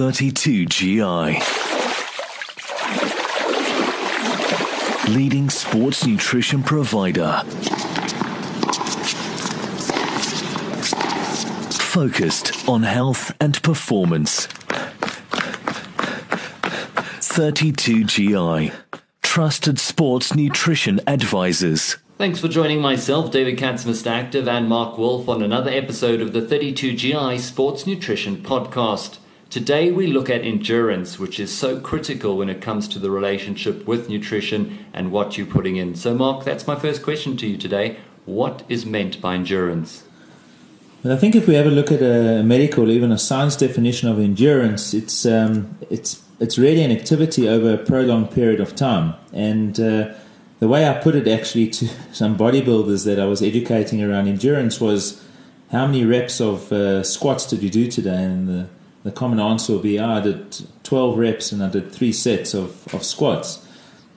[0.00, 1.36] 32GI.
[5.14, 7.42] Leading sports nutrition provider.
[11.82, 14.46] Focused on health and performance.
[17.28, 18.72] 32GI.
[19.20, 21.98] Trusted sports nutrition advisors.
[22.16, 24.06] Thanks for joining myself, David Katz, Mr.
[24.06, 29.18] Active, and Mark Wolf on another episode of the 32GI Sports Nutrition Podcast.
[29.50, 33.84] Today we look at endurance, which is so critical when it comes to the relationship
[33.84, 35.96] with nutrition and what you're putting in.
[35.96, 37.96] So, Mark, that's my first question to you today.
[38.26, 40.04] What is meant by endurance?
[41.02, 44.08] Well, I think if we ever look at a medical, or even a science definition
[44.08, 49.14] of endurance, it's um, it's it's really an activity over a prolonged period of time,
[49.32, 50.14] and uh,
[50.60, 54.80] the way I put it actually to some bodybuilders that I was educating around endurance
[54.80, 55.24] was
[55.72, 58.22] how many reps of uh, squats did you do today?
[58.22, 58.68] And the,
[59.02, 62.54] the common answer will be, oh, I did 12 reps and I did three sets
[62.54, 63.66] of, of squats.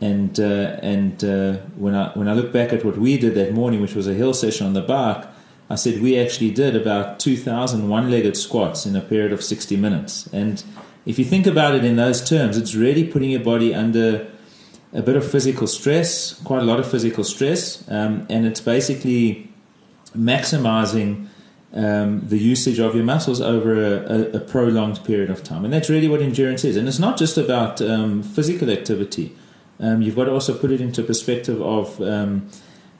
[0.00, 3.54] And uh, and uh, when I when I look back at what we did that
[3.54, 5.24] morning, which was a hill session on the bike,
[5.70, 10.28] I said we actually did about 2,000 one-legged squats in a period of 60 minutes.
[10.32, 10.62] And
[11.06, 14.30] if you think about it in those terms, it's really putting your body under
[14.92, 19.50] a bit of physical stress, quite a lot of physical stress, um, and it's basically
[20.16, 21.28] maximizing
[21.74, 25.64] um, the usage of your muscles over a, a, a, prolonged period of time.
[25.64, 26.76] And that's really what endurance is.
[26.76, 29.36] And it's not just about um, physical activity.
[29.80, 32.48] Um, you've got to also put it into perspective of um,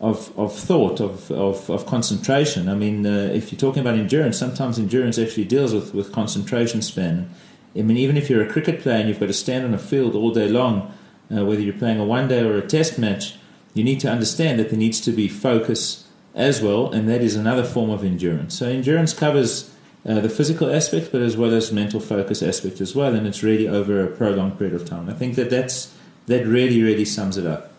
[0.00, 2.68] of, of thought, of, of, of concentration.
[2.68, 6.82] I mean, uh, if you're talking about endurance, sometimes endurance actually deals with, with concentration
[6.82, 7.28] span.
[7.76, 9.78] I mean, even if you're a cricket player and you've got to stand on a
[9.78, 10.94] field all day long,
[11.36, 13.34] uh, whether you're playing a one day or a test match,
[13.74, 16.07] you need to understand that there needs to be focus
[16.38, 18.58] as well, and that is another form of endurance.
[18.58, 19.74] So, endurance covers
[20.06, 23.42] uh, the physical aspect, but as well as mental focus aspect as well, and it's
[23.42, 25.10] really over a prolonged period of time.
[25.10, 25.94] I think that that's,
[26.26, 27.72] that really, really sums it up.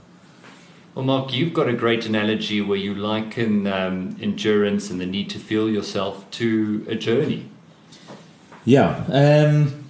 [0.93, 5.30] Well, Mark, you've got a great analogy where you liken um, endurance and the need
[5.30, 7.49] to feel yourself to a journey.
[8.65, 9.05] Yeah.
[9.08, 9.86] Um,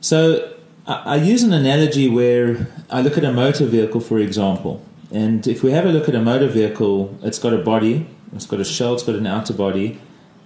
[0.00, 0.54] so
[0.86, 5.62] I, use an analogy where I look at a motor vehicle, for example, and if
[5.62, 8.64] we have a look at a motor vehicle, it's got a body, it's got a
[8.64, 10.00] shell, it's got an outer body,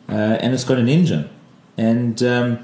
[0.09, 1.29] uh, and it's got an engine.
[1.77, 2.63] And um,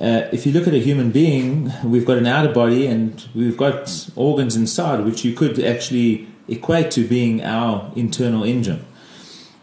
[0.00, 3.56] uh, if you look at a human being, we've got an outer body and we've
[3.56, 8.84] got organs inside, which you could actually equate to being our internal engine.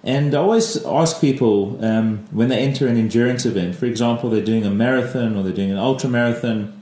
[0.03, 4.44] And I always ask people um, when they enter an endurance event, for example, they're
[4.44, 6.79] doing a marathon or they're doing an ultra marathon,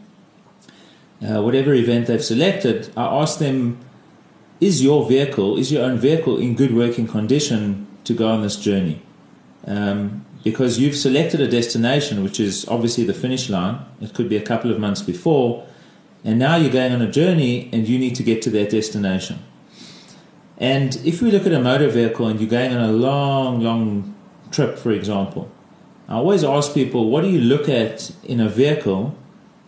[1.28, 3.80] uh, whatever event they've selected, I ask them,
[4.60, 8.56] is your vehicle, is your own vehicle in good working condition to go on this
[8.56, 9.02] journey?
[9.66, 13.80] Um, because you've selected a destination, which is obviously the finish line.
[14.00, 15.66] It could be a couple of months before,
[16.24, 19.40] and now you're going on a journey and you need to get to that destination.
[20.58, 24.16] And if we look at a motor vehicle and you're going on a long, long
[24.52, 25.52] trip, for example,
[26.08, 29.16] I always ask people, what do you look at in a vehicle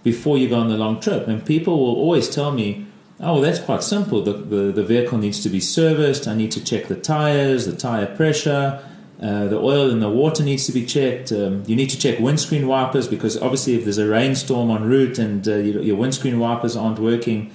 [0.04, 1.28] before you go on the long trip.
[1.28, 2.86] And people will always tell me,
[3.22, 4.22] oh, that's quite simple.
[4.22, 6.28] The, the, the vehicle needs to be serviced.
[6.28, 8.84] I need to check the tires, the tire pressure.
[9.22, 11.34] Uh, the oil and the water needs to be checked.
[11.34, 15.20] Um, you need to check windscreen wipers because obviously, if there's a rainstorm en route
[15.20, 17.52] and uh, your, your, windscreen wipers aren't working,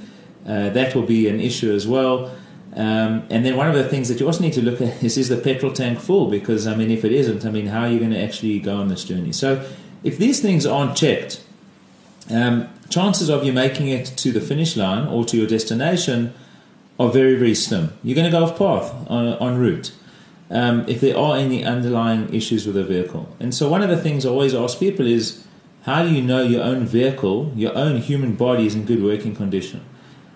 [0.47, 2.31] uh, that will be an issue as well.
[2.77, 5.17] Um, and then one of the things that you also need to look at is
[5.17, 6.29] is the petrol tank full?
[6.29, 8.77] Because I mean, if it isn't, I mean, how are you going to actually go
[8.77, 9.33] on this journey?
[9.33, 9.67] So,
[10.03, 11.43] if these things aren't checked,
[12.31, 16.33] um, chances of you making it to the finish line or to your destination
[16.99, 17.93] are very, very slim.
[18.03, 19.93] You're going to go off path on, en route
[20.51, 23.35] um, if there are any underlying issues with the vehicle.
[23.41, 25.45] And so, one of the things I always ask people is
[25.83, 29.35] how do you know your own vehicle, your own human body is in good working
[29.35, 29.85] condition?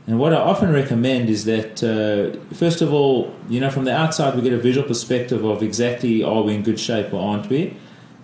[0.06, 3.94] And what I often recommend is that, uh, first of all, you know, from the
[3.94, 7.48] outside, we get a visual perspective of exactly are we in good shape or aren't
[7.50, 7.76] we?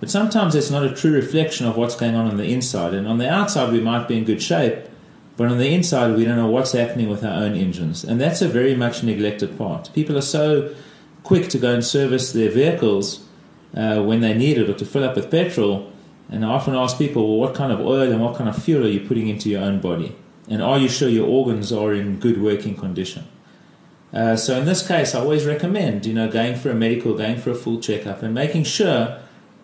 [0.05, 2.93] But sometimes it's not a true reflection of what's going on on the inside.
[2.93, 4.85] And on the outside, we might be in good shape,
[5.39, 8.05] but on the inside, we don't know what's happening with our own engines.
[8.05, 9.91] And that's a very much neglected part.
[9.95, 10.75] People are so
[11.23, 13.27] quick to go and service their vehicles
[13.75, 15.91] uh, when they need it or to fill up with petrol.
[16.29, 18.85] And I often ask people, well, what kind of oil and what kind of fuel
[18.85, 20.15] are you putting into your own body?
[20.51, 23.27] And are you sure your organs are in good working condition?
[24.13, 27.39] Uh, so in this case, I always recommend, you know, going for a medical, going
[27.39, 29.19] for a full checkup, and making sure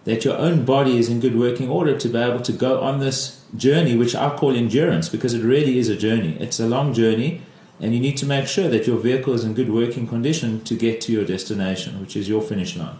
[0.04, 3.00] that your own body is in good working order to be able to go on
[3.00, 6.36] this journey, which I call endurance, because it really is a journey.
[6.40, 7.42] It's a long journey,
[7.80, 10.74] and you need to make sure that your vehicle is in good working condition to
[10.74, 12.96] get to your destination, which is your finish line.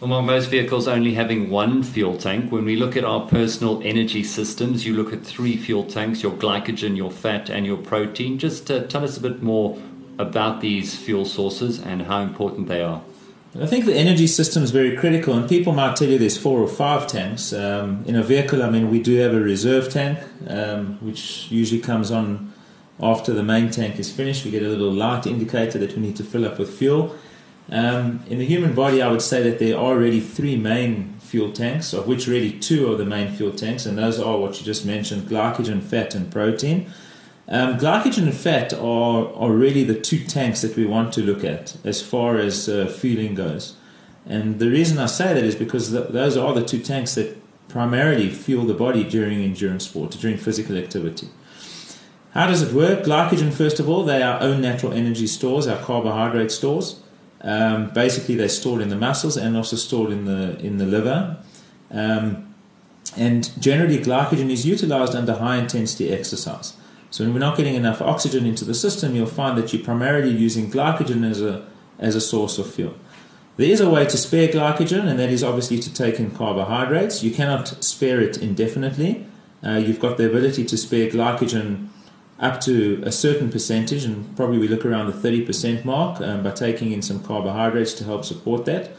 [0.00, 2.52] Well, most vehicles only having one fuel tank.
[2.52, 6.32] When we look at our personal energy systems, you look at three fuel tanks your
[6.32, 8.38] glycogen, your fat, and your protein.
[8.38, 9.80] Just uh, tell us a bit more
[10.18, 13.02] about these fuel sources and how important they are.
[13.60, 16.58] I think the energy system is very critical, and people might tell you there's four
[16.58, 17.52] or five tanks.
[17.52, 20.18] Um, in a vehicle, I mean, we do have a reserve tank,
[20.48, 22.52] um, which usually comes on
[23.00, 24.44] after the main tank is finished.
[24.44, 27.14] We get a little light indicator that we need to fill up with fuel.
[27.70, 31.52] Um, in the human body, I would say that there are really three main fuel
[31.52, 34.66] tanks, of which really two are the main fuel tanks, and those are what you
[34.66, 36.90] just mentioned glycogen, fat, and protein.
[37.46, 41.44] Um, glycogen and fat are, are really the two tanks that we want to look
[41.44, 43.76] at as far as uh, fueling goes.
[44.26, 47.36] And the reason I say that is because th- those are the two tanks that
[47.68, 51.28] primarily fuel the body during endurance sport, during physical activity.
[52.32, 53.04] How does it work?
[53.04, 57.00] Glycogen, first of all, they are our own natural energy stores, our carbohydrate stores.
[57.42, 61.36] Um, basically, they're stored in the muscles and also stored in the in the liver.
[61.90, 62.54] Um,
[63.16, 66.72] and generally, glycogen is utilized under high intensity exercise.
[67.14, 70.30] So when we're not getting enough oxygen into the system, you'll find that you're primarily
[70.30, 71.64] using glycogen as a
[71.96, 72.94] as a source of fuel.
[73.56, 77.22] There is a way to spare glycogen, and that is obviously to take in carbohydrates.
[77.22, 79.24] You cannot spare it indefinitely.
[79.64, 81.86] Uh, you've got the ability to spare glycogen
[82.40, 86.50] up to a certain percentage, and probably we look around the 30% mark um, by
[86.50, 88.90] taking in some carbohydrates to help support that.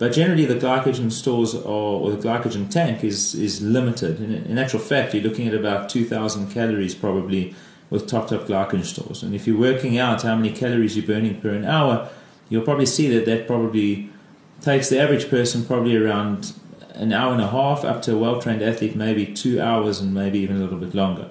[0.00, 4.18] But generally, the glycogen stores are, or the glycogen tank is, is limited.
[4.18, 7.54] In, in actual fact, you're looking at about 2,000 calories probably
[7.90, 9.22] with topped up glycogen stores.
[9.22, 12.08] And if you're working out how many calories you're burning per an hour,
[12.48, 14.08] you'll probably see that that probably
[14.62, 16.54] takes the average person probably around
[16.94, 20.14] an hour and a half up to a well trained athlete, maybe two hours and
[20.14, 21.28] maybe even a little bit longer.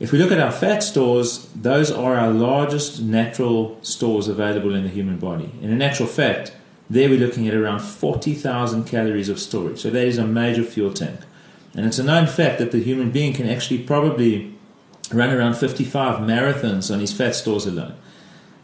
[0.00, 4.82] If we look at our fat stores, those are our largest natural stores available in
[4.82, 5.52] the human body.
[5.62, 6.50] And in actual fact,
[6.90, 9.80] there we're looking at around 40,000 calories of storage.
[9.80, 11.20] So that is a major fuel tank.
[11.74, 14.54] And it's a known fact that the human being can actually probably
[15.12, 17.96] run around 55 marathons on his fat stores alone.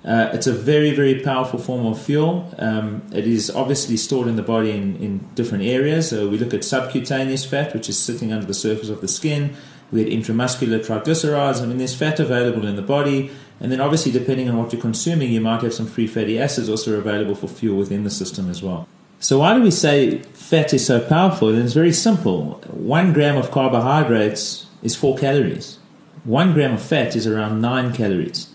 [0.05, 2.55] Uh, it's a very, very powerful form of fuel.
[2.59, 6.09] Um, it is obviously stored in the body in, in different areas.
[6.09, 9.57] So we look at subcutaneous fat, which is sitting under the surface of the skin.
[9.93, 11.61] We had intramuscular triglycerides.
[11.63, 13.31] I mean, there's fat available in the body.
[13.61, 16.69] And then, obviously, depending on what you're consuming, you might have some free fatty acids
[16.69, 18.89] also available for fuel within the system as well.
[19.19, 21.51] So, why do we say fat is so powerful?
[21.51, 22.55] And it's very simple.
[22.69, 25.79] One gram of carbohydrates is four calories,
[26.25, 28.49] one gram of fat is around nine calories.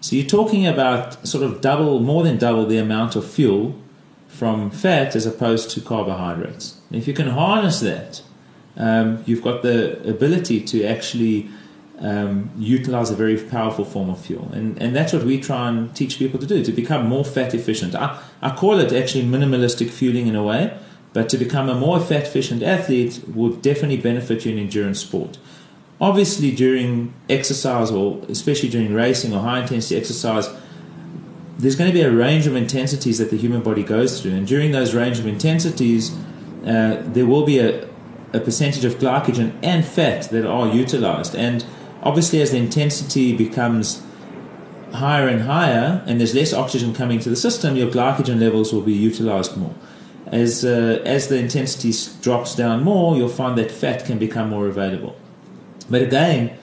[0.00, 3.76] So, you're talking about sort of double, more than double the amount of fuel
[4.28, 6.80] from fat as opposed to carbohydrates.
[6.90, 8.22] And if you can harness that,
[8.76, 11.48] um, you've got the ability to actually
[12.00, 14.50] um, utilize a very powerful form of fuel.
[14.52, 17.54] And, and that's what we try and teach people to do, to become more fat
[17.54, 17.94] efficient.
[17.94, 20.76] I, I call it actually minimalistic fueling in a way,
[21.12, 25.38] but to become a more fat efficient athlete would definitely benefit you in endurance sport.
[26.00, 30.48] Obviously, during exercise, or especially during racing or high intensity exercise,
[31.56, 34.32] there's going to be a range of intensities that the human body goes through.
[34.32, 36.10] And during those range of intensities,
[36.66, 37.88] uh, there will be a,
[38.32, 41.36] a percentage of glycogen and fat that are utilized.
[41.36, 41.64] And
[42.04, 44.02] obviously, as the intensity becomes
[44.92, 48.82] higher and higher, and there's less oxygen coming to the system, your glycogen levels will
[48.82, 49.74] be utilized more.
[50.26, 51.92] As uh, as the intensity
[52.22, 55.16] drops down more, you'll find that fat can become more available.
[55.90, 56.56] But again,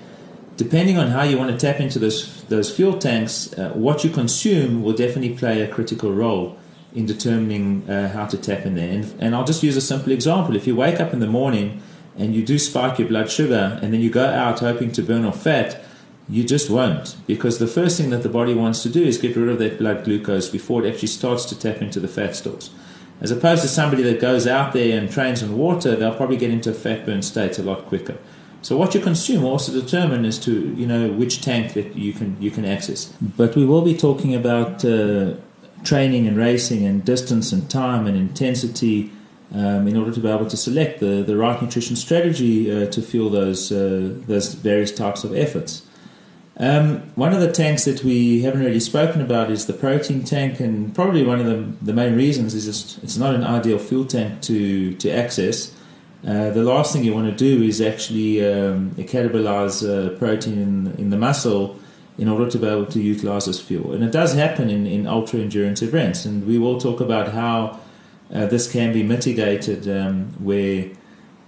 [0.57, 4.09] depending on how you want to tap into those those fuel tanks, uh, what you
[4.09, 6.57] consume will definitely play a critical role
[6.93, 8.91] in determining uh, how to tap in there.
[8.91, 10.55] And, and I'll just use a simple example.
[10.55, 11.81] If you wake up in the morning
[12.17, 15.25] and you do spike your blood sugar and then you go out hoping to burn
[15.25, 15.83] off fat,
[16.29, 17.15] you just won't.
[17.27, 19.77] Because the first thing that the body wants to do is get rid of that
[19.77, 22.69] blood glucose before it actually starts to tap into the fat stores.
[23.19, 26.49] As opposed to somebody that goes out there and trains on water, they'll probably get
[26.49, 28.17] into a fat burn state a lot quicker.
[28.63, 32.37] So what you consume also determine as to you know which tank that you can
[32.39, 33.05] you can access.
[33.21, 35.33] But we will be talking about uh,
[35.83, 39.11] training and racing and distance and time and intensity
[39.53, 43.01] um, in order to be able to select the, the right nutrition strategy uh, to
[43.01, 45.85] fuel those, uh, those various types of efforts.
[46.57, 50.59] Um, one of the tanks that we haven't really spoken about is the protein tank,
[50.59, 54.05] and probably one of the, the main reasons is just it's not an ideal fuel
[54.05, 55.75] tank to, to access.
[56.25, 60.95] Uh, the last thing you want to do is actually um, catabolize uh, protein in,
[60.99, 61.79] in the muscle
[62.19, 63.93] in order to be able to utilize this fuel.
[63.93, 66.25] And it does happen in, in ultra endurance events.
[66.25, 67.79] And we will talk about how
[68.33, 70.89] uh, this can be mitigated um, where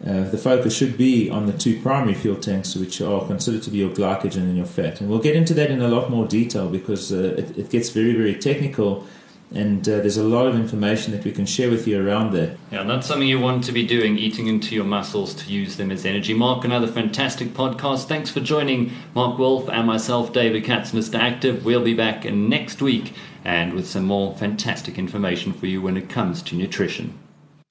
[0.05, 3.69] uh, the focus should be on the two primary fuel tanks, which are considered to
[3.69, 4.99] be your glycogen and your fat.
[4.99, 7.89] And we'll get into that in a lot more detail because uh, it, it, gets
[7.89, 9.07] very, very technical.
[9.53, 12.57] And uh, there's a lot of information that we can share with you around there.
[12.71, 15.91] Yeah, not something you want to be doing, eating into your muscles to use them
[15.91, 16.33] as energy.
[16.33, 18.07] Mark, another fantastic podcast.
[18.07, 21.19] Thanks for joining Mark Wolf and myself, David Katz, Mr.
[21.19, 21.63] Active.
[21.63, 23.13] We'll be back next week
[23.45, 27.19] and with some more fantastic information for you when it comes to nutrition.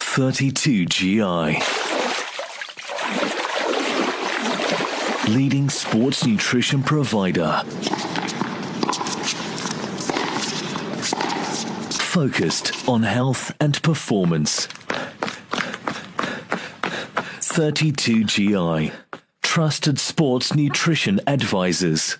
[0.00, 1.62] 32 GI.
[5.32, 7.62] Leading sports nutrition provider.
[12.12, 14.66] Focused on health and performance.
[17.40, 18.92] 32 GI.
[19.42, 22.19] Trusted sports nutrition advisors.